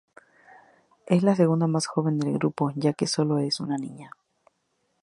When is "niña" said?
3.77-4.09